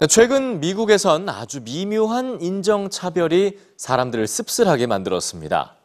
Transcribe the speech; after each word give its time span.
네, 0.00 0.08
최근 0.08 0.58
미국에선 0.58 1.28
아주 1.28 1.60
미묘한 1.60 2.42
인정차별이 2.42 3.56
사람들을 3.76 4.26
씁쓸하게 4.26 4.88
만들었습니다. 4.88 5.76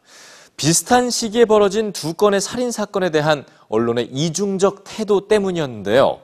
비슷한 0.56 1.10
시기에 1.10 1.44
벌어진 1.44 1.92
두 1.92 2.14
건의 2.14 2.40
살인 2.40 2.72
사건에 2.72 3.10
대한 3.10 3.44
언론의 3.68 4.06
이중적 4.06 4.82
태도 4.82 5.28
때문이었는데요. 5.28 6.22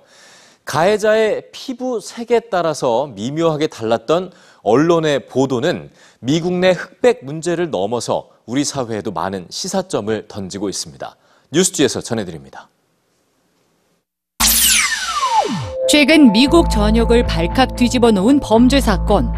가해자의 0.64 1.50
피부 1.52 2.00
색에 2.00 2.40
따라서 2.50 3.06
미묘하게 3.06 3.68
달랐던 3.68 4.32
언론의 4.62 5.26
보도는 5.26 5.92
미국 6.18 6.54
내 6.54 6.72
흑백 6.72 7.24
문제를 7.24 7.70
넘어서 7.70 8.30
우리 8.46 8.64
사회에도 8.64 9.12
많은 9.12 9.46
시사점을 9.48 10.26
던지고 10.26 10.68
있습니다. 10.68 11.14
뉴스지에서 11.52 12.00
전해드립니다. 12.00 12.68
최근 15.88 16.32
미국 16.32 16.68
전역을 16.68 17.26
발칵 17.26 17.76
뒤집어 17.76 18.10
놓은 18.10 18.40
범죄 18.40 18.80
사건. 18.80 19.32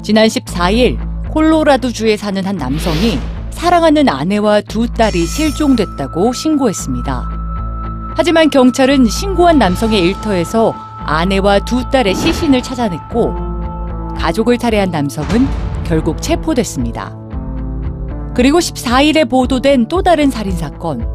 지난 0.00 0.28
14일 0.28 0.96
콜로라도주에 1.32 2.16
사는 2.16 2.44
한 2.46 2.56
남성이 2.56 3.18
사랑하는 3.50 4.08
아내와 4.08 4.60
두 4.60 4.86
딸이 4.86 5.26
실종됐다고 5.26 6.32
신고했습니다. 6.32 7.28
하지만 8.16 8.48
경찰은 8.48 9.06
신고한 9.06 9.58
남성의 9.58 10.00
일터에서 10.02 10.72
아내와 11.04 11.58
두 11.60 11.90
딸의 11.90 12.14
시신을 12.14 12.62
찾아냈고 12.62 13.34
가족을 14.16 14.58
살해한 14.60 14.92
남성은 14.92 15.48
결국 15.84 16.22
체포됐습니다. 16.22 17.12
그리고 18.36 18.60
14일에 18.60 19.28
보도된 19.28 19.88
또 19.88 20.02
다른 20.02 20.30
살인 20.30 20.56
사건. 20.56 21.08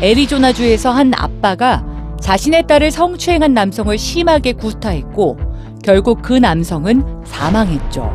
애리조나주에서 0.00 0.92
한 0.92 1.12
아빠가 1.16 1.93
자신의 2.24 2.66
딸을 2.66 2.90
성추행한 2.90 3.52
남성을 3.52 3.98
심하게 3.98 4.54
구타했고 4.54 5.36
결국 5.84 6.22
그 6.22 6.32
남성은 6.32 7.22
사망했죠. 7.26 8.10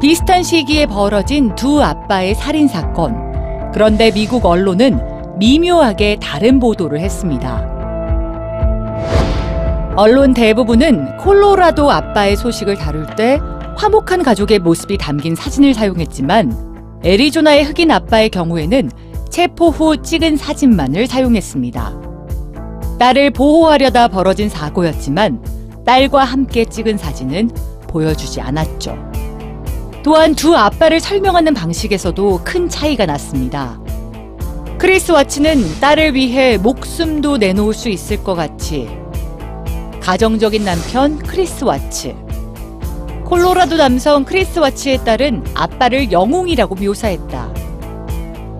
비슷한 0.00 0.42
시기에 0.42 0.86
벌어진 0.86 1.54
두 1.54 1.80
아빠의 1.80 2.34
살인 2.34 2.66
사건. 2.66 3.70
그런데 3.72 4.10
미국 4.10 4.44
언론은 4.44 4.98
미묘하게 5.38 6.18
다른 6.20 6.58
보도를 6.58 6.98
했습니다. 6.98 7.70
언론 9.94 10.34
대부분은 10.34 11.18
콜로라도 11.18 11.88
아빠의 11.88 12.34
소식을 12.34 12.74
다룰 12.74 13.06
때 13.14 13.38
화목한 13.76 14.24
가족의 14.24 14.58
모습이 14.58 14.98
담긴 14.98 15.36
사진을 15.36 15.72
사용했지만 15.72 17.00
애리조나의 17.04 17.62
흑인 17.62 17.92
아빠의 17.92 18.28
경우에는 18.30 18.90
체포 19.30 19.68
후 19.68 20.02
찍은 20.02 20.36
사진만을 20.36 21.06
사용했습니다. 21.06 22.01
딸을 23.02 23.32
보호하려다 23.32 24.06
벌어진 24.06 24.48
사고였지만 24.48 25.42
딸과 25.84 26.22
함께 26.22 26.64
찍은 26.64 26.98
사진은 26.98 27.50
보여주지 27.88 28.40
않았죠. 28.40 28.96
또한 30.04 30.36
두 30.36 30.54
아빠를 30.54 31.00
설명하는 31.00 31.52
방식에서도 31.52 32.42
큰 32.44 32.68
차이가 32.68 33.04
났습니다. 33.04 33.80
크리스 34.78 35.10
와츠는 35.10 35.80
딸을 35.80 36.14
위해 36.14 36.58
목숨도 36.58 37.38
내놓을 37.38 37.74
수 37.74 37.88
있을 37.88 38.22
것 38.22 38.36
같이 38.36 38.88
가정적인 40.00 40.64
남편 40.64 41.18
크리스 41.18 41.64
와츠 41.64 42.14
콜로라도 43.24 43.78
남성 43.78 44.24
크리스 44.24 44.60
와츠의 44.60 45.04
딸은 45.04 45.42
아빠를 45.54 46.12
영웅이라고 46.12 46.76
묘사했다. 46.76 47.52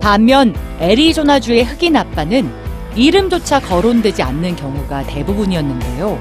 반면 0.01 0.53
애리조나주의 0.81 1.63
흑인 1.63 1.95
아빠는 1.95 2.62
이름조차 2.95 3.59
거론되지 3.61 4.21
않는 4.21 4.55
경우가 4.55 5.03
대부분이었는데요. 5.03 6.19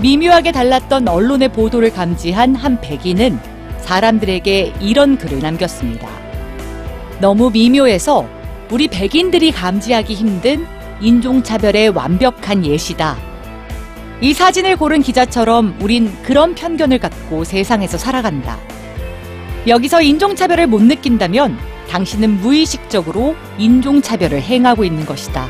미묘하게 0.00 0.52
달랐던 0.52 1.08
언론의 1.08 1.52
보도를 1.52 1.92
감지한 1.92 2.54
한 2.54 2.80
백인은 2.80 3.38
사람들에게 3.80 4.74
이런 4.80 5.18
글을 5.18 5.40
남겼습니다. 5.40 6.08
너무 7.20 7.50
미묘해서 7.50 8.26
우리 8.70 8.88
백인들이 8.88 9.50
감지하기 9.50 10.14
힘든 10.14 10.66
인종차별의 11.00 11.90
완벽한 11.90 12.64
예시다. 12.64 13.16
이 14.20 14.32
사진을 14.32 14.76
고른 14.76 15.00
기자처럼 15.02 15.76
우린 15.80 16.12
그런 16.22 16.54
편견을 16.54 16.98
갖고 16.98 17.44
세상에서 17.44 17.98
살아간다. 17.98 18.58
여기서 19.66 20.02
인종차별을 20.02 20.66
못 20.66 20.82
느낀다면 20.82 21.58
당신은 21.88 22.40
무의식적으로 22.40 23.36
인종차별을 23.58 24.42
행하고 24.42 24.84
있는 24.84 25.06
것이다. 25.06 25.48